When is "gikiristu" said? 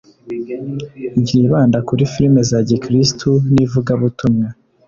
2.69-3.29